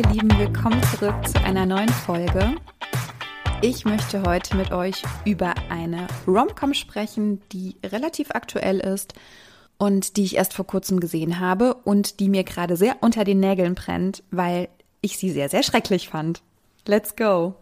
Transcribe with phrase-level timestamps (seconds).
[0.00, 2.54] ihr Lieben, willkommen zurück zu einer neuen Folge.
[3.60, 9.12] Ich möchte heute mit euch über eine Rom-Com sprechen, die relativ aktuell ist
[9.76, 13.40] und die ich erst vor kurzem gesehen habe und die mir gerade sehr unter den
[13.40, 14.68] Nägeln brennt, weil
[15.02, 16.40] ich sie sehr, sehr schrecklich fand.
[16.86, 17.56] Let's go!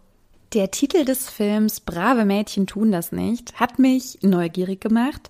[0.53, 5.29] Der Titel des Films Brave Mädchen tun das nicht hat mich neugierig gemacht,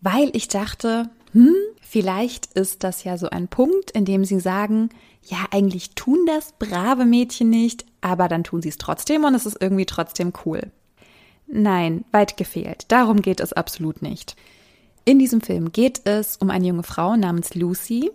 [0.00, 4.88] weil ich dachte, hm, vielleicht ist das ja so ein Punkt, in dem sie sagen,
[5.26, 9.46] ja, eigentlich tun das brave Mädchen nicht, aber dann tun sie es trotzdem und es
[9.46, 10.70] ist irgendwie trotzdem cool.
[11.46, 12.86] Nein, weit gefehlt.
[12.88, 14.36] Darum geht es absolut nicht.
[15.04, 18.10] In diesem Film geht es um eine junge Frau namens Lucy.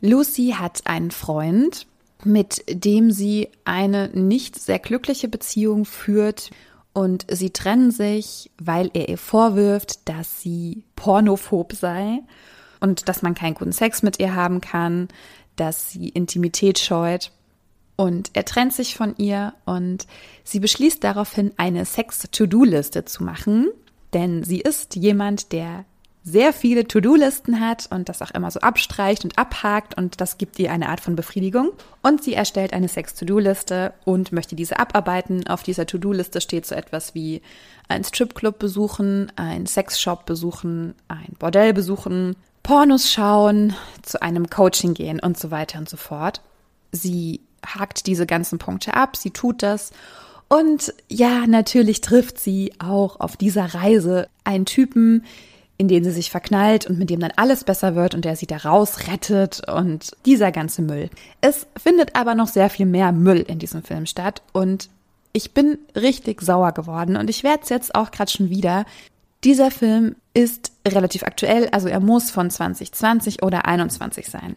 [0.00, 1.86] Lucy hat einen Freund,
[2.24, 6.50] mit dem sie eine nicht sehr glückliche Beziehung führt
[6.92, 12.20] und sie trennen sich, weil er ihr vorwirft, dass sie pornophob sei
[12.80, 15.08] und dass man keinen guten Sex mit ihr haben kann,
[15.56, 17.30] dass sie Intimität scheut.
[17.96, 20.06] Und er trennt sich von ihr und
[20.44, 23.68] sie beschließt daraufhin, eine Sex-To-Do-Liste zu machen,
[24.12, 25.84] denn sie ist jemand, der
[26.24, 30.58] sehr viele To-Do-Listen hat und das auch immer so abstreicht und abhakt und das gibt
[30.58, 31.72] ihr eine Art von Befriedigung.
[32.00, 35.46] Und sie erstellt eine Sex-To-Do-Liste und möchte diese abarbeiten.
[35.48, 37.42] Auf dieser To-Do-Liste steht so etwas wie
[37.88, 45.20] ein Stripclub besuchen, ein Sexshop besuchen, ein Bordell besuchen, Pornos schauen, zu einem Coaching gehen
[45.20, 46.40] und so weiter und so fort.
[46.92, 49.92] Sie hakt diese ganzen Punkte ab, sie tut das.
[50.48, 55.24] Und ja, natürlich trifft sie auch auf dieser Reise einen Typen,
[55.78, 58.46] in den sie sich verknallt und mit dem dann alles besser wird und der sie
[58.46, 61.10] da rausrettet und dieser ganze Müll.
[61.40, 64.90] Es findet aber noch sehr viel mehr Müll in diesem Film statt und
[65.32, 68.84] ich bin richtig sauer geworden und ich werde es jetzt auch gerade schon wieder,
[69.44, 74.56] dieser Film ist relativ aktuell, also er muss von 2020 oder 21 sein.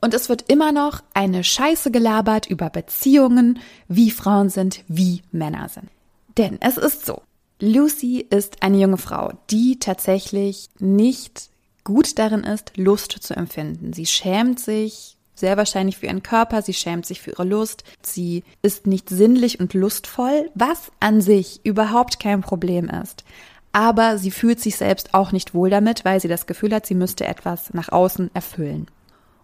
[0.00, 3.58] Und es wird immer noch eine Scheiße gelabert über Beziehungen,
[3.88, 5.88] wie Frauen sind, wie Männer sind.
[6.36, 7.22] Denn es ist so.
[7.60, 11.50] Lucy ist eine junge Frau, die tatsächlich nicht
[11.82, 13.92] gut darin ist, Lust zu empfinden.
[13.92, 18.44] Sie schämt sich sehr wahrscheinlich für ihren Körper, sie schämt sich für ihre Lust, sie
[18.62, 23.24] ist nicht sinnlich und lustvoll, was an sich überhaupt kein Problem ist
[23.72, 26.94] aber sie fühlt sich selbst auch nicht wohl damit, weil sie das Gefühl hat, sie
[26.94, 28.88] müsste etwas nach außen erfüllen.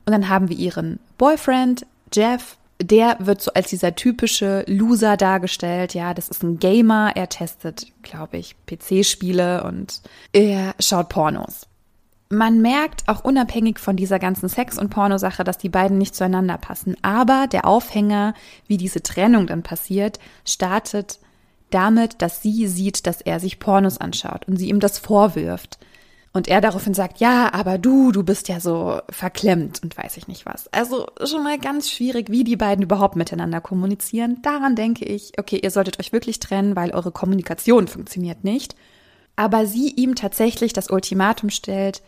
[0.07, 5.95] Und dann haben wir ihren Boyfriend, Jeff, der wird so als dieser typische Loser dargestellt.
[5.95, 10.03] Ja, das ist ein Gamer, er testet, glaube ich, PC-Spiele und
[10.33, 11.67] er schaut Pornos.
[12.31, 16.59] Man merkt auch unabhängig von dieser ganzen Sex- und Pornosache, dass die beiden nicht zueinander
[16.59, 16.97] passen.
[17.03, 18.35] Aber der Aufhänger,
[18.67, 21.21] wie diese Trennung dann passiert, startet
[21.75, 25.79] damit, dass sie sieht, dass er sich Pornos anschaut und sie ihm das vorwirft.
[26.33, 30.27] Und er daraufhin sagt, ja, aber du, du bist ja so verklemmt und weiß ich
[30.27, 30.67] nicht was.
[30.73, 34.43] Also schon mal ganz schwierig, wie die beiden überhaupt miteinander kommunizieren.
[34.43, 38.75] Daran denke ich, okay, ihr solltet euch wirklich trennen, weil eure Kommunikation funktioniert nicht.
[39.37, 42.03] Aber sie ihm tatsächlich das Ultimatum stellt,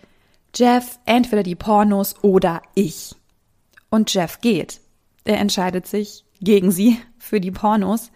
[0.57, 3.15] Jeff, entweder die Pornos oder ich.
[3.91, 4.81] Und Jeff geht.
[5.25, 8.11] Er entscheidet sich gegen sie für die Pornos.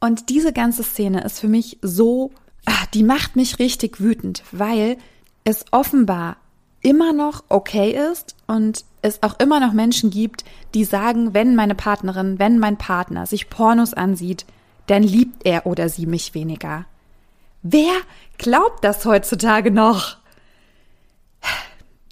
[0.00, 2.30] Und diese ganze Szene ist für mich so,
[2.64, 4.96] ach, die macht mich richtig wütend, weil
[5.44, 6.36] es offenbar
[6.80, 10.44] immer noch okay ist und es auch immer noch Menschen gibt,
[10.74, 14.44] die sagen, wenn meine Partnerin, wenn mein Partner sich Pornos ansieht,
[14.86, 16.84] dann liebt er oder sie mich weniger.
[17.62, 17.92] Wer
[18.38, 20.16] glaubt das heutzutage noch?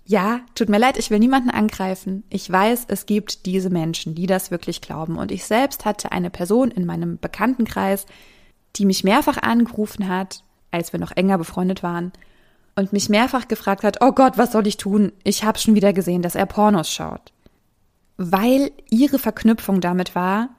[0.09, 2.23] Ja, tut mir leid, ich will niemanden angreifen.
[2.31, 5.19] Ich weiß, es gibt diese Menschen, die das wirklich glauben.
[5.19, 8.07] Und ich selbst hatte eine Person in meinem Bekanntenkreis,
[8.77, 12.13] die mich mehrfach angerufen hat, als wir noch enger befreundet waren,
[12.77, 15.11] und mich mehrfach gefragt hat, oh Gott, was soll ich tun?
[15.25, 17.33] Ich habe schon wieder gesehen, dass er Pornos schaut.
[18.17, 20.51] Weil ihre Verknüpfung damit war,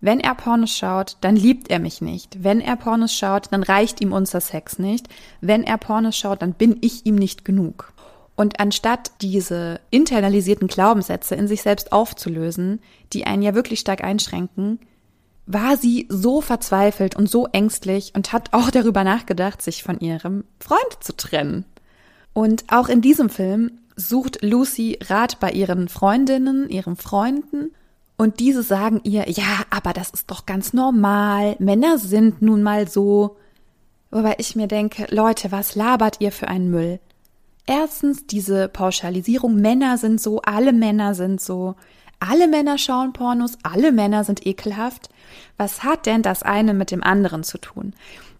[0.00, 2.42] wenn er Pornos schaut, dann liebt er mich nicht.
[2.42, 5.08] Wenn er Pornos schaut, dann reicht ihm unser Sex nicht.
[5.40, 7.92] Wenn er Pornos schaut, dann bin ich ihm nicht genug.
[8.36, 12.80] Und anstatt diese internalisierten Glaubenssätze in sich selbst aufzulösen,
[13.12, 14.78] die einen ja wirklich stark einschränken,
[15.46, 20.44] war sie so verzweifelt und so ängstlich und hat auch darüber nachgedacht, sich von ihrem
[20.60, 21.64] Freund zu trennen.
[22.32, 27.70] Und auch in diesem Film sucht Lucy Rat bei ihren Freundinnen, ihren Freunden,
[28.16, 32.88] und diese sagen ihr, ja, aber das ist doch ganz normal, Männer sind nun mal
[32.88, 33.36] so.
[34.10, 36.98] Wobei ich mir denke, Leute, was labert ihr für einen Müll?
[37.66, 41.74] Erstens diese Pauschalisierung, Männer sind so, alle Männer sind so,
[42.20, 45.10] alle Männer schauen Pornos, alle Männer sind ekelhaft.
[45.56, 47.94] Was hat denn das eine mit dem anderen zu tun?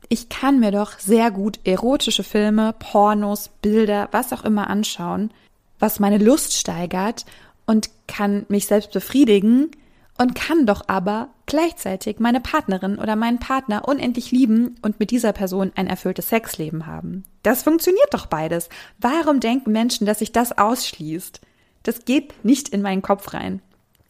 [0.09, 5.33] Ich kann mir doch sehr gut erotische Filme, Pornos, Bilder, was auch immer anschauen,
[5.81, 7.27] was meine Lust steigert
[7.67, 9.73] und kann mich selbst befriedigen
[10.19, 15.33] und kann doch aber gleichzeitig meine Partnerin oder meinen Partner unendlich lieben und mit dieser
[15.33, 17.25] Person ein erfülltes Sexleben haben.
[17.43, 18.69] Das funktioniert doch beides.
[18.99, 21.41] Warum denken Menschen, dass sich das ausschließt?
[21.83, 23.63] Das geht nicht in meinen Kopf rein.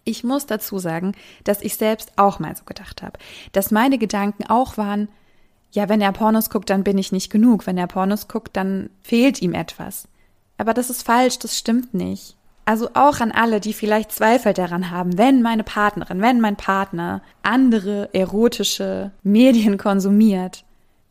[0.04, 1.12] Ich muss dazu sagen,
[1.44, 3.18] dass ich selbst auch mal so gedacht habe,
[3.52, 5.08] dass meine Gedanken auch waren,
[5.72, 7.66] ja, wenn er Pornos guckt, dann bin ich nicht genug.
[7.66, 10.08] Wenn er Pornos guckt, dann fehlt ihm etwas.
[10.58, 12.35] Aber das ist falsch, das stimmt nicht.
[12.66, 17.22] Also auch an alle, die vielleicht Zweifel daran haben, wenn meine Partnerin, wenn mein Partner
[17.42, 20.64] andere erotische Medien konsumiert,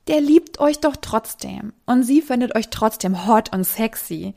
[0.07, 4.35] der liebt euch doch trotzdem und sie findet euch trotzdem hot und sexy.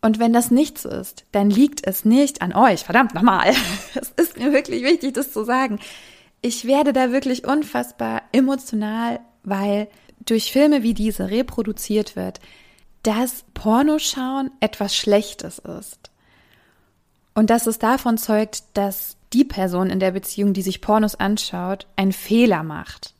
[0.00, 2.84] Und wenn das nichts ist, dann liegt es nicht an euch.
[2.84, 3.52] Verdammt nochmal.
[3.96, 5.80] Es ist mir wirklich wichtig, das zu sagen.
[6.40, 9.88] Ich werde da wirklich unfassbar emotional, weil
[10.24, 12.38] durch Filme wie diese reproduziert wird,
[13.02, 16.12] dass Pornoschauen etwas Schlechtes ist.
[17.38, 21.86] Und dass es davon zeugt, dass die Person in der Beziehung, die sich Pornos anschaut,
[21.94, 23.14] einen Fehler macht.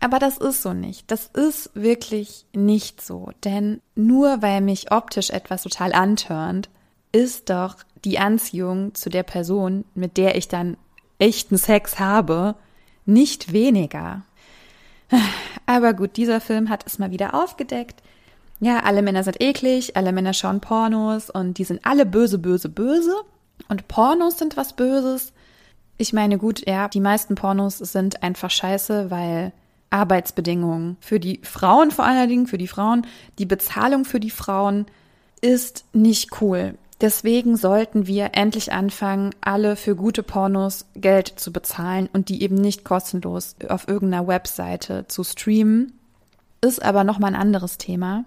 [0.00, 1.10] Aber das ist so nicht.
[1.10, 3.32] Das ist wirklich nicht so.
[3.44, 6.70] Denn nur weil mich optisch etwas total antörnt,
[7.12, 10.78] ist doch die Anziehung zu der Person, mit der ich dann
[11.18, 12.54] echten Sex habe,
[13.04, 14.22] nicht weniger.
[15.66, 18.02] Aber gut, dieser Film hat es mal wieder aufgedeckt.
[18.60, 22.70] Ja, alle Männer sind eklig, alle Männer schauen Pornos und die sind alle böse, böse,
[22.70, 23.14] böse.
[23.70, 25.32] Und Pornos sind was Böses.
[25.96, 29.52] Ich meine, gut, ja, die meisten Pornos sind einfach scheiße, weil
[29.90, 33.06] Arbeitsbedingungen für die Frauen vor allen Dingen, für die Frauen,
[33.38, 34.86] die Bezahlung für die Frauen
[35.40, 36.74] ist nicht cool.
[37.00, 42.56] Deswegen sollten wir endlich anfangen, alle für gute Pornos Geld zu bezahlen und die eben
[42.56, 45.92] nicht kostenlos auf irgendeiner Webseite zu streamen.
[46.60, 48.24] Ist aber nochmal ein anderes Thema.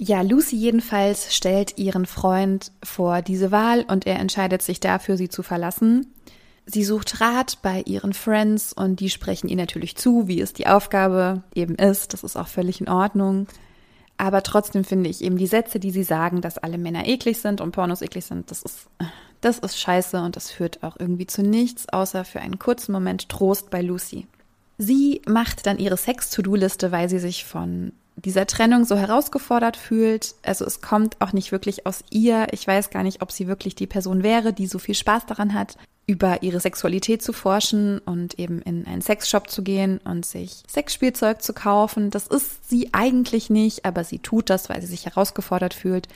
[0.00, 5.28] Ja, Lucy jedenfalls stellt ihren Freund vor diese Wahl und er entscheidet sich dafür, sie
[5.28, 6.14] zu verlassen.
[6.66, 10.68] Sie sucht Rat bei ihren Friends und die sprechen ihr natürlich zu, wie es die
[10.68, 12.12] Aufgabe eben ist.
[12.12, 13.48] Das ist auch völlig in Ordnung.
[14.18, 17.60] Aber trotzdem finde ich eben die Sätze, die sie sagen, dass alle Männer eklig sind
[17.60, 18.88] und Pornos eklig sind, das ist,
[19.40, 23.28] das ist scheiße und das führt auch irgendwie zu nichts, außer für einen kurzen Moment
[23.28, 24.26] Trost bei Lucy.
[24.76, 27.92] Sie macht dann ihre Sex-To-Do-Liste, weil sie sich von
[28.24, 30.34] dieser Trennung so herausgefordert fühlt.
[30.42, 32.46] Also es kommt auch nicht wirklich aus ihr.
[32.52, 35.54] Ich weiß gar nicht, ob sie wirklich die Person wäre, die so viel Spaß daran
[35.54, 35.76] hat,
[36.06, 41.42] über ihre Sexualität zu forschen und eben in einen Sexshop zu gehen und sich Sexspielzeug
[41.42, 42.10] zu kaufen.
[42.10, 46.08] Das ist sie eigentlich nicht, aber sie tut das, weil sie sich herausgefordert fühlt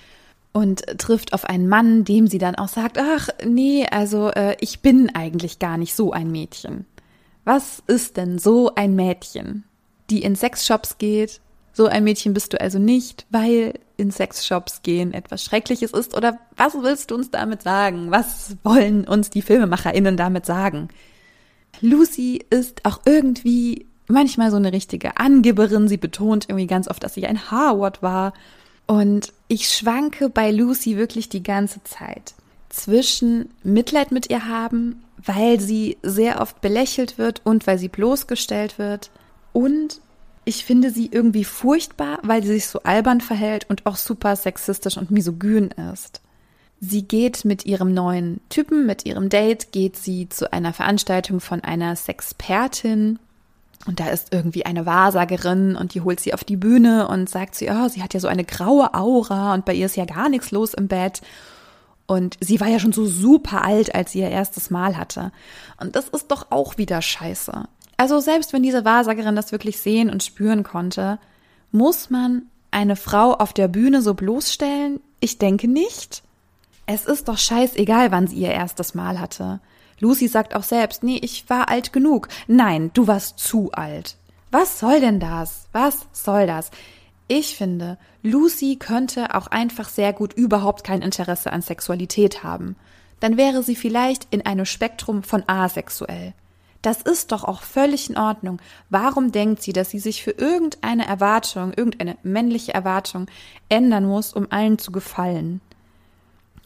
[0.52, 4.80] und trifft auf einen Mann, dem sie dann auch sagt, ach nee, also äh, ich
[4.80, 6.86] bin eigentlich gar nicht so ein Mädchen.
[7.44, 9.64] Was ist denn so ein Mädchen,
[10.10, 11.40] die in Sexshops geht,
[11.72, 16.14] so ein Mädchen bist du also nicht, weil in Sexshops gehen etwas Schreckliches ist.
[16.16, 18.10] Oder was willst du uns damit sagen?
[18.10, 20.88] Was wollen uns die FilmemacherInnen damit sagen?
[21.80, 25.88] Lucy ist auch irgendwie manchmal so eine richtige Angeberin.
[25.88, 28.34] Sie betont irgendwie ganz oft, dass sie ein Harvard war.
[28.86, 32.34] Und ich schwanke bei Lucy wirklich die ganze Zeit
[32.68, 38.78] zwischen Mitleid mit ihr haben, weil sie sehr oft belächelt wird und weil sie bloßgestellt
[38.78, 39.10] wird
[39.52, 40.00] und
[40.44, 44.96] ich finde sie irgendwie furchtbar, weil sie sich so albern verhält und auch super sexistisch
[44.96, 46.20] und misogyn ist.
[46.80, 51.60] Sie geht mit ihrem neuen Typen, mit ihrem Date, geht sie zu einer Veranstaltung von
[51.60, 53.20] einer Sexpertin.
[53.86, 57.54] Und da ist irgendwie eine Wahrsagerin und die holt sie auf die Bühne und sagt
[57.54, 60.28] sie, oh, sie hat ja so eine graue Aura und bei ihr ist ja gar
[60.28, 61.20] nichts los im Bett.
[62.06, 65.30] Und sie war ja schon so super alt, als sie ihr erstes Mal hatte.
[65.80, 67.64] Und das ist doch auch wieder scheiße.
[68.02, 71.20] Also selbst wenn diese Wahrsagerin das wirklich sehen und spüren konnte,
[71.70, 74.98] muss man eine Frau auf der Bühne so bloßstellen?
[75.20, 76.24] Ich denke nicht.
[76.84, 79.60] Es ist doch scheißegal, wann sie ihr erstes Mal hatte.
[80.00, 82.26] Lucy sagt auch selbst, nee, ich war alt genug.
[82.48, 84.16] Nein, du warst zu alt.
[84.50, 85.68] Was soll denn das?
[85.70, 86.72] Was soll das?
[87.28, 92.74] Ich finde, Lucy könnte auch einfach sehr gut überhaupt kein Interesse an Sexualität haben.
[93.20, 96.34] Dann wäre sie vielleicht in einem Spektrum von asexuell.
[96.82, 98.60] Das ist doch auch völlig in Ordnung.
[98.90, 103.26] Warum denkt sie, dass sie sich für irgendeine Erwartung, irgendeine männliche Erwartung
[103.68, 105.60] ändern muss, um allen zu gefallen?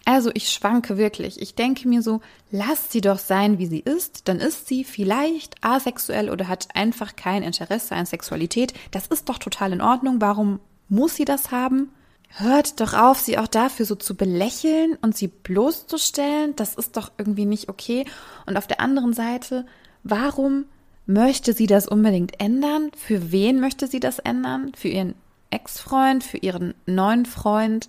[0.06, 1.42] Also ich schwanke wirklich.
[1.42, 2.20] Ich denke mir so,
[2.52, 7.16] lasst sie doch sein, wie sie ist, dann ist sie vielleicht asexuell oder hat einfach
[7.16, 8.72] kein Interesse an Sexualität.
[8.92, 10.20] Das ist doch total in Ordnung.
[10.20, 11.90] Warum muss sie das haben?
[12.28, 16.54] Hört doch auf, sie auch dafür so zu belächeln und sie bloßzustellen.
[16.54, 18.04] Das ist doch irgendwie nicht okay.
[18.46, 19.66] Und auf der anderen Seite
[20.08, 20.66] Warum
[21.06, 22.92] möchte sie das unbedingt ändern?
[22.96, 24.70] Für wen möchte sie das ändern?
[24.76, 25.16] Für ihren
[25.50, 27.88] Ex-Freund, für ihren neuen Freund?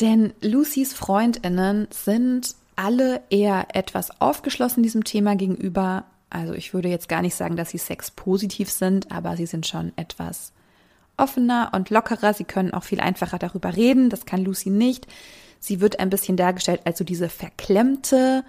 [0.00, 6.04] Denn Lucys Freundinnen sind alle eher etwas aufgeschlossen diesem Thema gegenüber.
[6.30, 9.92] Also ich würde jetzt gar nicht sagen, dass sie sexpositiv sind, aber sie sind schon
[9.96, 10.52] etwas
[11.16, 12.32] offener und lockerer.
[12.32, 14.08] Sie können auch viel einfacher darüber reden.
[14.08, 15.08] Das kann Lucy nicht.
[15.58, 18.44] Sie wird ein bisschen dargestellt als so diese verklemmte,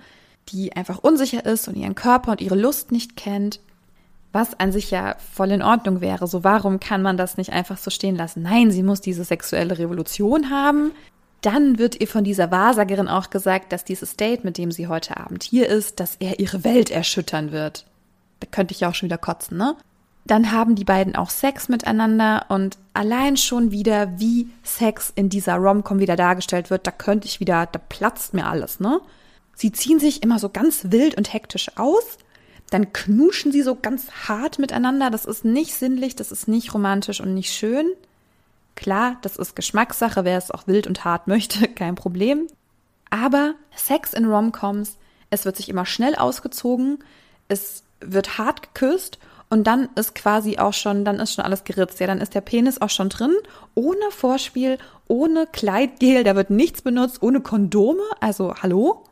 [0.50, 3.60] die einfach unsicher ist und ihren Körper und ihre Lust nicht kennt.
[4.34, 6.26] Was an sich ja voll in Ordnung wäre.
[6.26, 8.44] So, warum kann man das nicht einfach so stehen lassen?
[8.44, 10.92] Nein, sie muss diese sexuelle Revolution haben.
[11.42, 15.18] Dann wird ihr von dieser Wahrsagerin auch gesagt, dass dieses Date, mit dem sie heute
[15.18, 17.86] Abend hier ist, dass er ihre Welt erschüttern wird.
[18.40, 19.76] Da könnte ich ja auch schon wieder kotzen, ne?
[20.26, 25.56] Dann haben die beiden auch Sex miteinander und allein schon wieder, wie Sex in dieser
[25.56, 29.02] Rom-Com wieder dargestellt wird, da könnte ich wieder, da platzt mir alles, ne?
[29.62, 32.18] Sie ziehen sich immer so ganz wild und hektisch aus,
[32.72, 35.12] dann knuschen sie so ganz hart miteinander.
[35.12, 37.86] Das ist nicht sinnlich, das ist nicht romantisch und nicht schön.
[38.74, 42.48] Klar, das ist Geschmackssache, wer es auch wild und hart möchte, kein Problem.
[43.12, 44.98] Aber Sex in Romcoms,
[45.30, 46.98] es wird sich immer schnell ausgezogen,
[47.48, 49.20] es wird hart geküsst
[49.52, 52.00] und dann ist quasi auch schon, dann ist schon alles geritzt.
[52.00, 53.36] Ja, dann ist der Penis auch schon drin,
[53.76, 58.02] ohne Vorspiel, ohne Kleidgel, da wird nichts benutzt, ohne Kondome.
[58.22, 59.04] Also, hallo?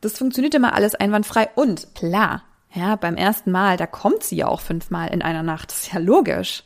[0.00, 1.48] Das funktioniert immer alles einwandfrei.
[1.54, 2.42] Und klar,
[2.72, 5.70] ja, beim ersten Mal, da kommt sie ja auch fünfmal in einer Nacht.
[5.70, 6.64] Das ist ja logisch.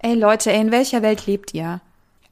[0.00, 1.80] Ey Leute, ey, in welcher Welt lebt ihr?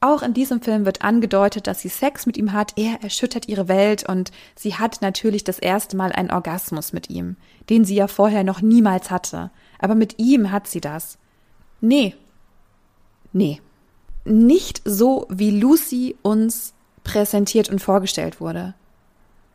[0.01, 3.67] Auch in diesem Film wird angedeutet, dass sie Sex mit ihm hat, er erschüttert ihre
[3.67, 7.35] Welt und sie hat natürlich das erste Mal einen Orgasmus mit ihm,
[7.69, 9.51] den sie ja vorher noch niemals hatte.
[9.77, 11.17] Aber mit ihm hat sie das.
[11.81, 12.15] Nee.
[13.33, 13.61] Nee.
[14.23, 16.73] Nicht so, wie Lucy uns
[17.03, 18.75] präsentiert und vorgestellt wurde.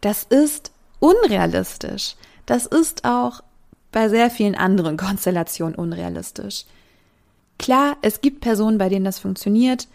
[0.04, 0.70] Das ist
[1.00, 2.16] unrealistisch.
[2.44, 3.42] Das ist auch
[3.90, 6.66] bei sehr vielen anderen Konstellationen unrealistisch.
[7.58, 9.88] Klar, es gibt Personen, bei denen das funktioniert.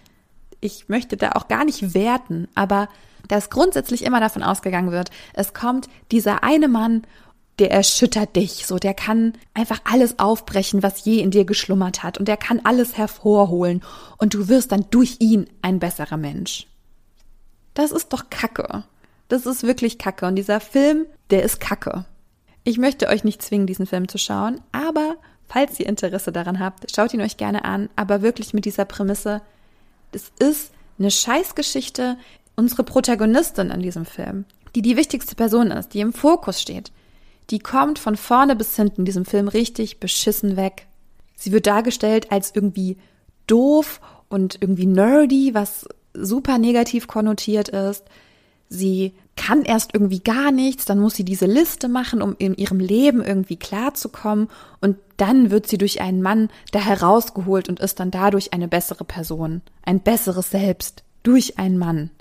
[0.61, 2.89] Ich möchte da auch gar nicht werten, aber
[3.27, 7.03] dass grundsätzlich immer davon ausgegangen wird, es kommt dieser eine Mann,
[7.59, 12.17] der erschüttert dich, so der kann einfach alles aufbrechen, was je in dir geschlummert hat
[12.17, 13.83] und der kann alles hervorholen
[14.17, 16.65] und du wirst dann durch ihn ein besserer Mensch.
[17.75, 18.85] Das ist doch Kacke.
[19.29, 22.05] Das ist wirklich Kacke und dieser Film, der ist Kacke.
[22.63, 25.15] Ich möchte euch nicht zwingen, diesen Film zu schauen, aber
[25.47, 29.41] falls ihr Interesse daran habt, schaut ihn euch gerne an, aber wirklich mit dieser Prämisse,
[30.11, 32.17] es ist eine Scheißgeschichte,
[32.55, 34.45] unsere Protagonistin in diesem Film,
[34.75, 36.91] die die wichtigste Person ist, die im Fokus steht,
[37.49, 40.87] die kommt von vorne bis hinten in diesem Film richtig beschissen weg.
[41.35, 42.97] Sie wird dargestellt als irgendwie
[43.47, 48.03] doof und irgendwie nerdy, was super negativ konnotiert ist.
[48.69, 52.79] Sie kann erst irgendwie gar nichts, dann muss sie diese Liste machen, um in ihrem
[52.79, 54.47] Leben irgendwie klarzukommen
[54.79, 59.05] und dann wird sie durch einen Mann da herausgeholt und ist dann dadurch eine bessere
[59.05, 62.11] Person, ein besseres Selbst durch einen Mann.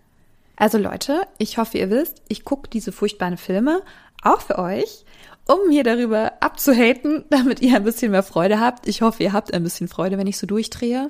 [0.57, 3.83] Also Leute, ich hoffe, ihr wisst, ich gucke diese furchtbaren Filme
[4.23, 5.05] auch für euch,
[5.47, 8.89] um mir darüber abzuhaten, damit ihr ein bisschen mehr Freude habt.
[8.89, 11.09] Ich hoffe, ihr habt ein bisschen Freude, wenn ich so durchdrehe.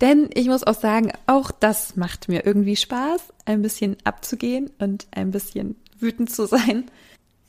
[0.00, 5.06] Denn ich muss auch sagen, auch das macht mir irgendwie Spaß, ein bisschen abzugehen und
[5.12, 6.84] ein bisschen wütend zu sein.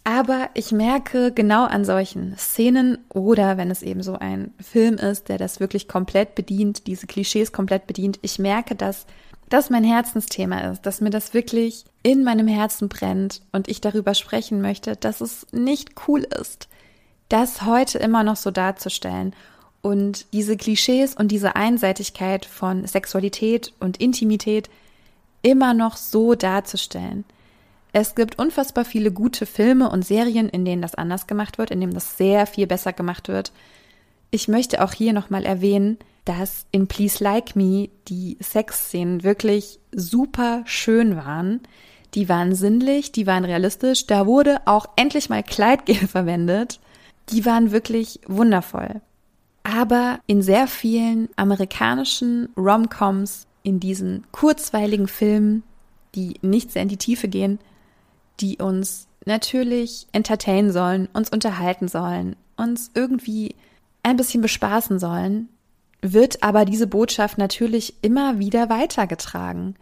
[0.03, 5.29] Aber ich merke genau an solchen Szenen oder wenn es eben so ein Film ist,
[5.29, 9.07] der das wirklich komplett bedient, diese Klischees komplett bedient, ich merke, dass
[9.49, 14.13] das mein Herzensthema ist, dass mir das wirklich in meinem Herzen brennt und ich darüber
[14.13, 16.67] sprechen möchte, dass es nicht cool ist,
[17.29, 19.35] das heute immer noch so darzustellen
[19.85, 24.67] und diese Klischees und diese Einseitigkeit von Sexualität und Intimität
[25.43, 27.23] immer noch so darzustellen.
[27.93, 31.81] Es gibt unfassbar viele gute Filme und Serien, in denen das anders gemacht wird, in
[31.81, 33.51] denen das sehr viel besser gemacht wird.
[34.31, 40.63] Ich möchte auch hier nochmal erwähnen, dass in Please Like Me die Sexszenen wirklich super
[40.65, 41.61] schön waren.
[42.15, 44.07] Die waren sinnlich, die waren realistisch.
[44.07, 46.79] Da wurde auch endlich mal Kleidgel verwendet.
[47.29, 49.01] Die waren wirklich wundervoll.
[49.75, 55.63] Aber in sehr vielen amerikanischen Rom-Coms, in diesen kurzweiligen Filmen,
[56.15, 57.59] die nicht sehr in die Tiefe gehen,
[58.39, 63.55] die uns natürlich entertainen sollen, uns unterhalten sollen, uns irgendwie
[64.01, 65.49] ein bisschen bespaßen sollen,
[66.01, 69.75] wird aber diese Botschaft natürlich immer wieder weitergetragen.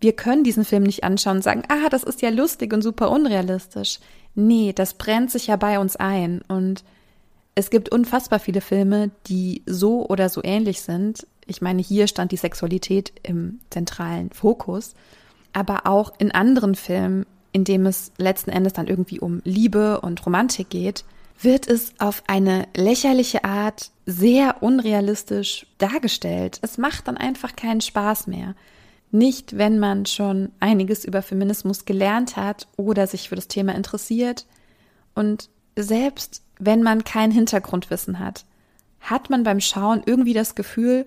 [0.00, 3.10] Wir können diesen Film nicht anschauen und sagen, ah, das ist ja lustig und super
[3.10, 3.98] unrealistisch.
[4.34, 6.82] Nee, das brennt sich ja bei uns ein und
[7.58, 11.26] es gibt unfassbar viele Filme, die so oder so ähnlich sind.
[11.44, 14.94] Ich meine, hier stand die Sexualität im zentralen Fokus,
[15.52, 20.24] aber auch in anderen Filmen, in dem es letzten Endes dann irgendwie um Liebe und
[20.24, 21.04] Romantik geht,
[21.40, 26.60] wird es auf eine lächerliche Art sehr unrealistisch dargestellt.
[26.62, 28.54] Es macht dann einfach keinen Spaß mehr.
[29.10, 34.46] Nicht, wenn man schon einiges über Feminismus gelernt hat oder sich für das Thema interessiert.
[35.16, 35.50] Und
[35.82, 38.44] selbst wenn man kein Hintergrundwissen hat,
[39.00, 41.06] hat man beim Schauen irgendwie das Gefühl,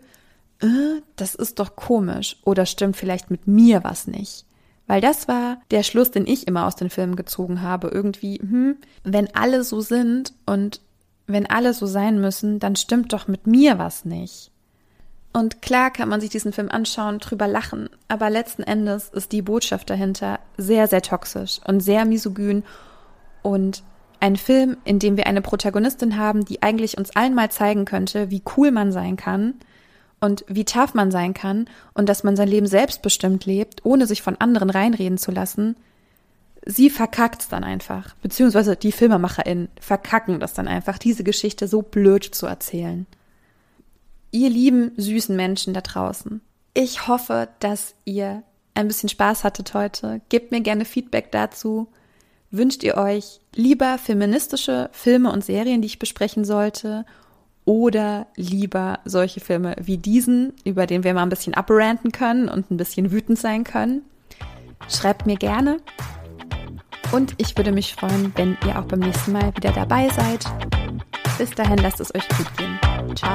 [0.62, 4.46] äh, das ist doch komisch oder stimmt vielleicht mit mir was nicht.
[4.88, 7.88] Weil das war der Schluss, den ich immer aus den Filmen gezogen habe.
[7.90, 10.82] Irgendwie, hm, wenn alle so sind und
[11.28, 14.52] wenn alle so sein müssen, dann stimmt doch mit mir was nicht.
[15.34, 19.42] Und klar kann man sich diesen Film anschauen, drüber lachen, aber letzten Endes ist die
[19.42, 22.64] Botschaft dahinter sehr, sehr toxisch und sehr misogyn
[23.42, 23.82] und
[24.22, 28.32] ein Film, in dem wir eine Protagonistin haben, die eigentlich uns allen mal zeigen könnte,
[28.32, 29.56] wie cool man sein kann
[30.20, 34.22] und wie tough man sein kann und dass man sein Leben selbstbestimmt lebt, ohne sich
[34.22, 35.76] von anderen reinreden zu lassen.
[36.66, 42.24] Sie verkackt's dann einfach, beziehungsweise die FilmemacherInnen verkacken das dann einfach, diese Geschichte so blöd
[42.24, 43.08] zu erzählen
[44.32, 46.42] ihr lieben, süßen Menschen da draußen.
[46.74, 50.22] Ich hoffe, dass ihr ein bisschen Spaß hattet heute.
[50.30, 51.88] Gebt mir gerne Feedback dazu.
[52.52, 57.06] Wünscht ihr euch lieber feministische Filme und Serien, die ich besprechen sollte?
[57.64, 62.70] Oder lieber solche Filme wie diesen, über den wir mal ein bisschen abranten können und
[62.70, 64.02] ein bisschen wütend sein können?
[64.90, 65.78] Schreibt mir gerne.
[67.14, 70.46] Und ich würde mich freuen, wenn ihr auch beim nächsten Mal wieder dabei seid.
[71.38, 72.80] Bis dahin lasst es euch gut gehen.
[73.16, 73.34] Ciao.